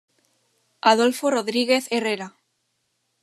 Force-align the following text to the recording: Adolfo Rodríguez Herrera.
Adolfo 0.91 1.29
Rodríguez 1.29 1.83
Herrera. 1.91 2.27